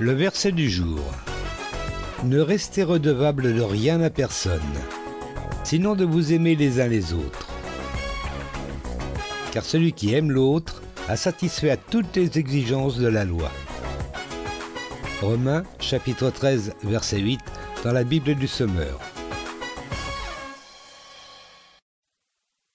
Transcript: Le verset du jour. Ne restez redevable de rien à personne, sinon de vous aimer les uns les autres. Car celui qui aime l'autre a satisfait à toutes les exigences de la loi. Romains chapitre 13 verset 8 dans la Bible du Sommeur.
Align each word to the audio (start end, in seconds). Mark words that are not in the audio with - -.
Le 0.00 0.12
verset 0.12 0.52
du 0.52 0.70
jour. 0.70 1.00
Ne 2.24 2.40
restez 2.40 2.82
redevable 2.82 3.54
de 3.54 3.60
rien 3.60 4.00
à 4.00 4.10
personne, 4.10 4.60
sinon 5.64 5.94
de 5.94 6.04
vous 6.04 6.32
aimer 6.32 6.56
les 6.56 6.80
uns 6.80 6.88
les 6.88 7.12
autres. 7.12 7.48
Car 9.52 9.64
celui 9.64 9.92
qui 9.92 10.14
aime 10.14 10.30
l'autre 10.30 10.82
a 11.08 11.16
satisfait 11.16 11.70
à 11.70 11.76
toutes 11.76 12.16
les 12.16 12.38
exigences 12.38 12.96
de 12.96 13.06
la 13.06 13.24
loi. 13.24 13.50
Romains 15.20 15.62
chapitre 15.78 16.30
13 16.30 16.72
verset 16.84 17.20
8 17.20 17.40
dans 17.84 17.92
la 17.92 18.04
Bible 18.04 18.34
du 18.34 18.48
Sommeur. 18.48 18.98